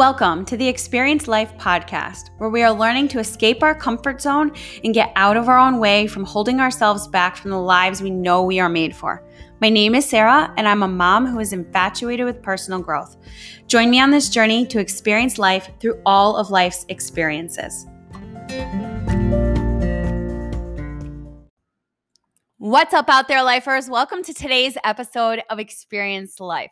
[0.00, 4.50] Welcome to the Experience Life podcast, where we are learning to escape our comfort zone
[4.82, 8.08] and get out of our own way from holding ourselves back from the lives we
[8.08, 9.22] know we are made for.
[9.60, 13.18] My name is Sarah, and I'm a mom who is infatuated with personal growth.
[13.66, 17.86] Join me on this journey to experience life through all of life's experiences.
[22.62, 23.88] What's up out there, lifers?
[23.88, 26.70] Welcome to today's episode of Experience Life.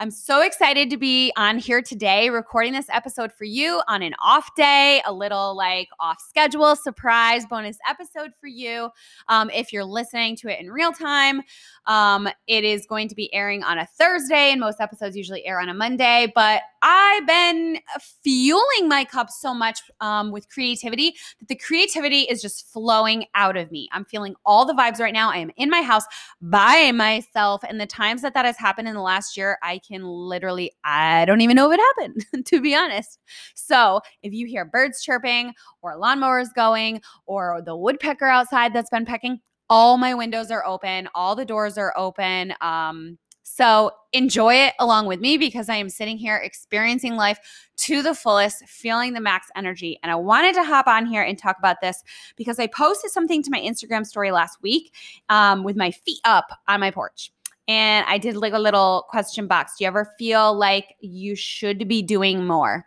[0.00, 4.14] I'm so excited to be on here today, recording this episode for you on an
[4.20, 8.90] off day, a little like off schedule, surprise bonus episode for you.
[9.28, 11.42] Um, if you're listening to it in real time,
[11.86, 15.60] um, it is going to be airing on a Thursday, and most episodes usually air
[15.60, 16.32] on a Monday.
[16.34, 17.78] But I've been
[18.24, 23.56] fueling my cup so much um, with creativity that the creativity is just flowing out
[23.56, 23.88] of me.
[23.92, 25.27] I'm feeling all the vibes right now.
[25.28, 26.04] I am in my house
[26.40, 30.04] by myself, and the times that that has happened in the last year, I can
[30.04, 33.18] literally, I don't even know if it happened, to be honest.
[33.54, 39.04] So if you hear birds chirping or lawnmowers going or the woodpecker outside that's been
[39.04, 42.54] pecking, all my windows are open, all the doors are open.
[42.60, 43.18] Um,
[43.48, 47.38] so enjoy it along with me because I am sitting here experiencing life
[47.78, 49.98] to the fullest, feeling the max energy.
[50.02, 52.02] And I wanted to hop on here and talk about this
[52.36, 54.94] because I posted something to my Instagram story last week
[55.28, 57.32] um, with my feet up on my porch
[57.68, 59.76] and I did like a little question box.
[59.76, 62.86] Do you ever feel like you should be doing more?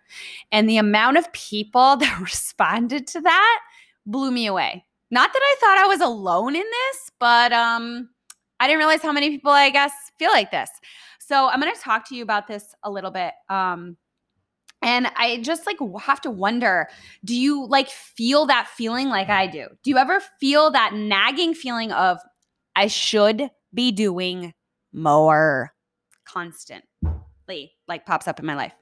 [0.51, 3.59] And the amount of people that responded to that
[4.05, 4.85] blew me away.
[5.11, 8.09] Not that I thought I was alone in this, but um
[8.61, 10.69] I didn't realize how many people I guess feel like this.
[11.19, 13.33] So I'm going to talk to you about this a little bit.
[13.49, 13.97] Um
[14.83, 16.87] and I just like have to wonder
[17.25, 19.67] do you like feel that feeling like I do?
[19.83, 22.19] Do you ever feel that nagging feeling of
[22.75, 24.53] I should be doing
[24.93, 25.73] more
[26.25, 28.73] constantly like pops up in my life.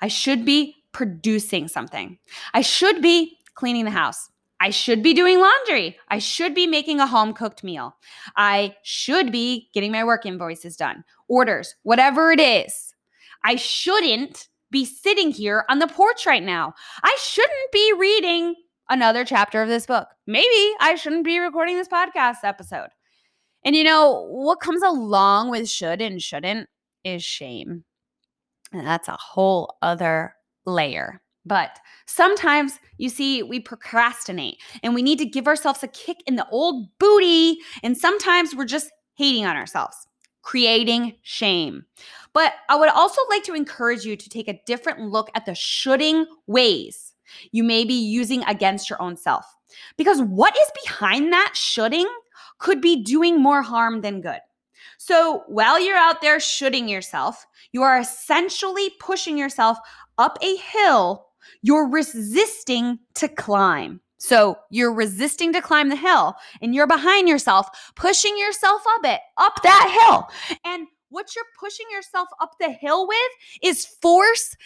[0.00, 2.18] I should be producing something.
[2.54, 4.30] I should be cleaning the house.
[4.60, 5.98] I should be doing laundry.
[6.08, 7.96] I should be making a home cooked meal.
[8.36, 12.94] I should be getting my work invoices done, orders, whatever it is.
[13.44, 16.74] I shouldn't be sitting here on the porch right now.
[17.02, 18.54] I shouldn't be reading
[18.88, 20.08] another chapter of this book.
[20.26, 22.88] Maybe I shouldn't be recording this podcast episode.
[23.64, 26.68] And you know, what comes along with should and shouldn't
[27.04, 27.84] is shame.
[28.72, 30.34] And that's a whole other
[30.64, 31.20] layer.
[31.46, 36.36] But sometimes you see, we procrastinate and we need to give ourselves a kick in
[36.36, 37.58] the old booty.
[37.82, 39.96] And sometimes we're just hating on ourselves,
[40.42, 41.84] creating shame.
[42.32, 45.54] But I would also like to encourage you to take a different look at the
[45.54, 47.14] shoulding ways
[47.52, 49.46] you may be using against your own self.
[49.96, 52.08] Because what is behind that shoulding
[52.58, 54.40] could be doing more harm than good.
[54.98, 59.78] So while you're out there shooting yourself, you are essentially pushing yourself
[60.18, 61.25] up a hill
[61.62, 64.00] you're resisting to climb.
[64.18, 69.20] So you're resisting to climb the hill and you're behind yourself, pushing yourself up it,
[69.36, 70.28] up that hill.
[70.64, 73.18] And what you're pushing yourself up the hill with
[73.62, 74.56] is force,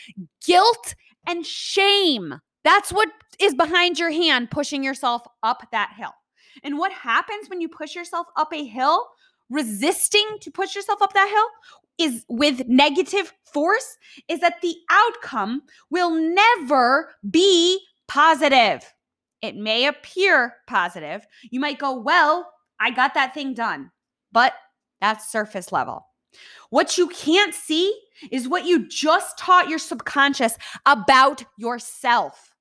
[0.45, 0.95] guilt,
[1.27, 2.35] and shame.
[2.65, 3.09] That's what
[3.39, 6.15] is behind your hand pushing yourself up that hill.
[6.63, 9.07] And what happens when you push yourself up a hill,
[9.49, 11.47] resisting to push yourself up that hill,
[12.01, 13.97] is with negative force,
[14.29, 18.93] is that the outcome will never be positive.
[19.43, 21.27] It may appear positive.
[21.51, 23.91] You might go, Well, I got that thing done,
[24.33, 24.55] but
[25.01, 26.07] that's surface level.
[26.71, 27.95] What you can't see
[28.31, 30.57] is what you just taught your subconscious
[30.87, 32.55] about yourself.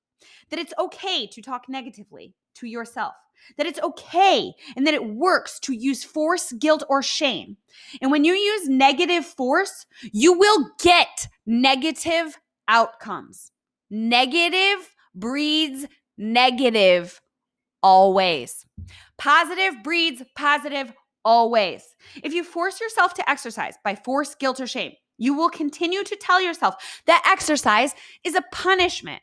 [0.50, 3.14] That it's okay to talk negatively to yourself
[3.58, 7.58] that it's okay and that it works to use force, guilt, or shame.
[8.02, 13.52] And when you use negative force, you will get negative outcomes.
[13.90, 15.86] Negative breeds
[16.18, 17.22] negative
[17.82, 18.66] always.
[19.18, 20.94] Positive breeds positive
[21.26, 21.84] always.
[22.24, 26.16] If you force yourself to exercise by force, guilt, or shame, you will continue to
[26.16, 26.76] tell yourself
[27.06, 27.94] that exercise
[28.24, 29.22] is a punishment.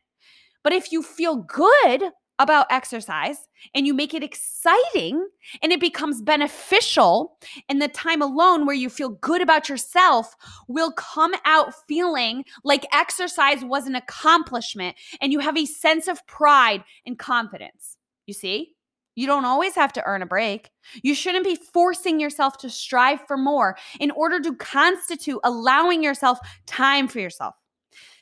[0.62, 5.26] But if you feel good about exercise and you make it exciting
[5.62, 7.38] and it becomes beneficial
[7.68, 10.36] and the time alone where you feel good about yourself
[10.68, 16.26] will come out feeling like exercise was an accomplishment and you have a sense of
[16.26, 17.96] pride and confidence
[18.26, 18.76] you see
[19.16, 20.68] you don't always have to earn a break.
[21.02, 26.38] You shouldn't be forcing yourself to strive for more in order to constitute allowing yourself
[26.66, 27.54] time for yourself.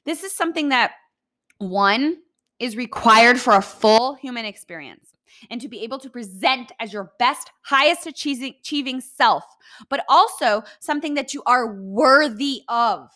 [0.07, 0.93] This is something that
[1.59, 2.19] one
[2.65, 5.13] is required for a full human experience
[5.51, 9.45] and to be able to present as your best, highest achieving self,
[9.91, 13.11] but also something that you are worthy of.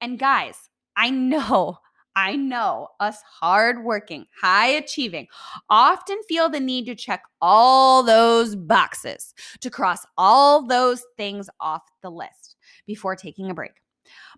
[0.00, 1.78] And guys, I know,
[2.14, 5.26] I know us hardworking, high achieving
[5.68, 11.82] often feel the need to check all those boxes, to cross all those things off
[12.02, 12.54] the list
[12.86, 13.72] before taking a break.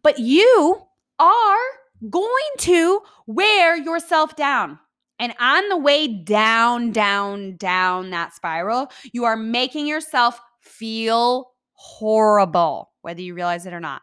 [0.02, 0.80] But you
[1.18, 1.58] are
[2.08, 4.78] going to wear yourself down.
[5.18, 12.92] And on the way down, down, down that spiral, you are making yourself feel horrible,
[13.02, 14.02] whether you realize it or not,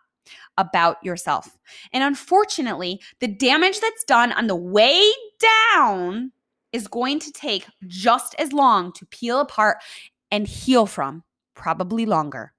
[0.58, 1.58] about yourself.
[1.94, 5.10] And unfortunately, the damage that's done on the way
[5.74, 6.32] down
[6.74, 9.78] is going to take just as long to peel apart
[10.32, 12.54] and heal from, probably longer.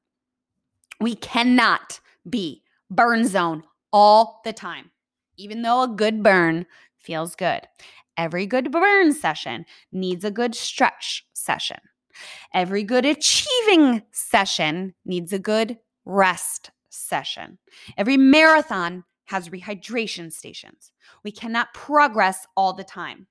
[0.98, 4.90] We cannot be burn zone all the time,
[5.36, 6.66] even though a good burn
[6.98, 7.62] feels good.
[8.16, 11.78] Every good burn session needs a good stretch session.
[12.54, 17.58] Every good achieving session needs a good rest session.
[17.98, 20.92] Every marathon has rehydration stations.
[21.24, 23.26] We cannot progress all the time.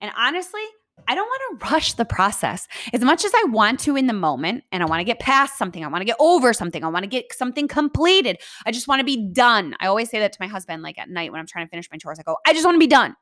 [0.00, 0.62] And honestly,
[1.08, 4.12] I don't want to rush the process as much as I want to in the
[4.12, 5.84] moment and I want to get past something.
[5.84, 6.84] I want to get over something.
[6.84, 8.38] I want to get something completed.
[8.66, 9.74] I just want to be done.
[9.80, 11.88] I always say that to my husband, like at night when I'm trying to finish
[11.90, 12.18] my chores.
[12.18, 13.16] I go, I just want to be done.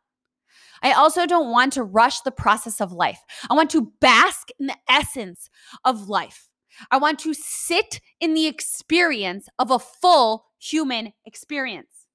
[0.83, 3.21] I also don't want to rush the process of life.
[3.51, 5.51] I want to bask in the essence
[5.85, 6.49] of life.
[6.91, 12.07] I want to sit in the experience of a full human experience.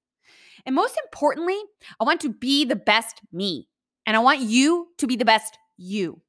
[0.66, 1.60] And most importantly,
[2.00, 3.68] I want to be the best me.
[4.06, 6.22] And I want you to be the best you,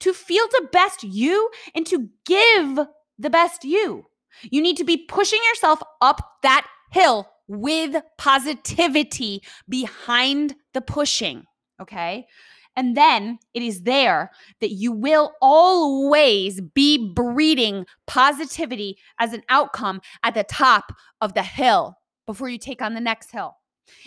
[0.00, 2.78] to feel the best you and to give
[3.18, 4.06] the best you.
[4.50, 11.44] You need to be pushing yourself up that hill with positivity behind the pushing.
[11.80, 12.26] Okay.
[12.74, 14.30] And then it is there
[14.60, 21.42] that you will always be breeding positivity as an outcome at the top of the
[21.42, 23.56] hill before you take on the next hill.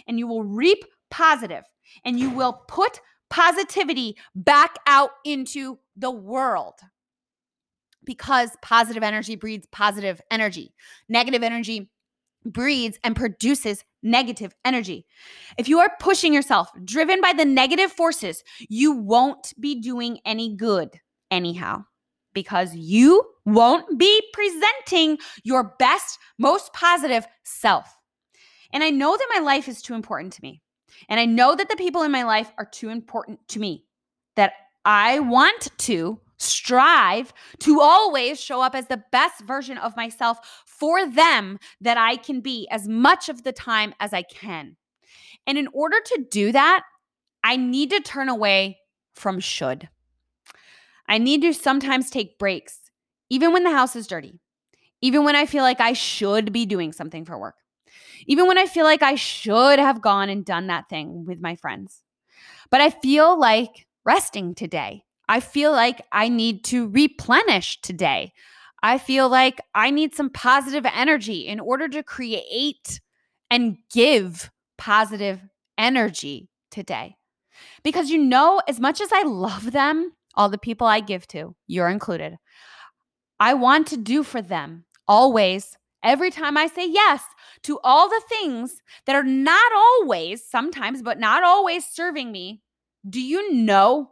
[0.08, 1.64] And you will reap positive
[2.04, 3.00] and you will put
[3.30, 6.76] positivity back out into the world
[8.06, 10.74] because positive energy breeds positive energy.
[11.10, 11.90] Negative energy
[12.46, 15.06] breeds and produces negative energy.
[15.58, 20.56] If you are pushing yourself, driven by the negative forces, you won't be doing any
[20.56, 21.00] good
[21.32, 21.84] anyhow
[22.34, 27.98] because you won't be presenting your best, most positive self.
[28.72, 30.62] And I know that my life is too important to me.
[31.10, 33.86] And I know that the people in my life are too important to me
[34.36, 34.54] that
[34.84, 41.06] I want to strive to always show up as the best version of myself for
[41.08, 44.76] them that I can be as much of the time as I can.
[45.48, 46.84] And in order to do that,
[47.44, 48.80] I need to turn away
[49.14, 49.88] from should.
[51.08, 52.92] I need to sometimes take breaks,
[53.30, 54.40] even when the house is dirty,
[55.02, 57.56] even when I feel like I should be doing something for work,
[58.28, 61.56] even when I feel like I should have gone and done that thing with my
[61.56, 62.02] friends.
[62.72, 65.04] But I feel like resting today.
[65.28, 68.34] I feel like I need to replenish today.
[68.84, 73.02] I feel like I need some positive energy in order to create
[73.50, 75.40] and give positive
[75.78, 77.16] energy today.
[77.84, 81.56] Because you know, as much as I love them, all the people I give to,
[81.66, 82.38] you're included,
[83.40, 87.24] I want to do for them always, every time I say yes
[87.66, 92.62] to all the things that are not always, sometimes, but not always serving me.
[93.08, 94.12] Do you know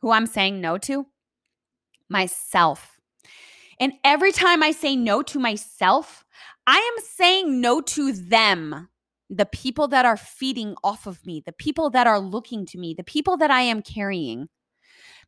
[0.00, 1.06] who I'm saying no to?
[2.08, 2.98] Myself.
[3.78, 6.24] And every time I say no to myself,
[6.66, 8.88] I am saying no to them,
[9.30, 12.94] the people that are feeding off of me, the people that are looking to me,
[12.94, 14.48] the people that I am carrying.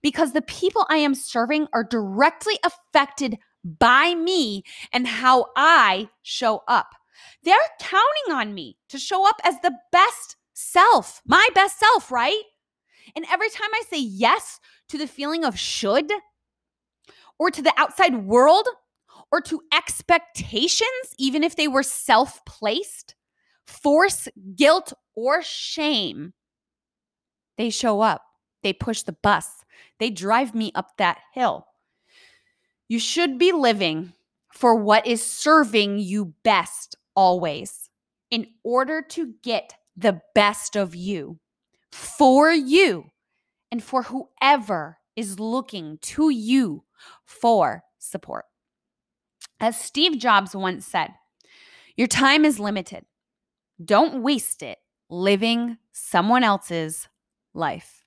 [0.02, 6.64] Because the people I am serving are directly affected by me and how I show
[6.66, 6.94] up.
[7.42, 12.42] They're counting on me to show up as the best self, my best self, right?
[13.16, 16.10] And every time I say yes to the feeling of should
[17.38, 18.66] or to the outside world
[19.30, 23.14] or to expectations, even if they were self placed,
[23.66, 26.32] force, guilt, or shame,
[27.58, 28.22] they show up.
[28.62, 29.64] They push the bus.
[29.98, 31.66] They drive me up that hill.
[32.88, 34.12] You should be living
[34.52, 37.90] for what is serving you best always
[38.30, 41.38] in order to get the best of you
[41.90, 43.04] for you
[43.70, 46.84] and for whoever is looking to you
[47.24, 48.46] for support.
[49.60, 51.10] As Steve Jobs once said,
[51.96, 53.04] your time is limited.
[53.84, 54.78] Don't waste it
[55.10, 57.08] living someone else's
[57.52, 58.04] life.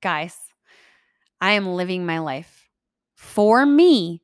[0.00, 0.36] Guys,
[1.40, 2.68] I am living my life
[3.14, 4.22] for me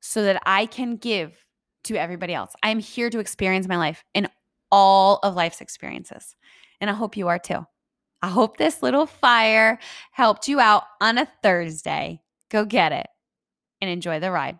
[0.00, 1.41] so that I can give
[1.84, 2.54] to everybody else.
[2.62, 4.28] I am here to experience my life in
[4.70, 6.34] all of life's experiences.
[6.80, 7.66] And I hope you are too.
[8.22, 9.78] I hope this little fire
[10.12, 12.22] helped you out on a Thursday.
[12.50, 13.08] Go get it
[13.80, 14.58] and enjoy the ride.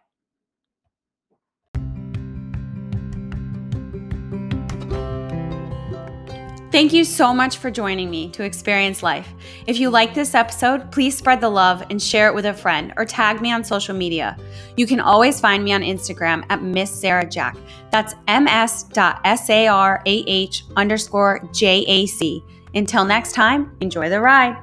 [6.83, 9.33] Thank you so much for joining me to experience life.
[9.69, 12.93] If you like this episode, please spread the love and share it with a friend
[12.97, 14.37] or tag me on social media.
[14.77, 17.57] You can always find me on Instagram at Miss Sarah Jack.
[17.93, 20.03] That's ms.sarah
[20.77, 22.43] underscore jac.
[22.75, 24.57] Until next time, enjoy the ride.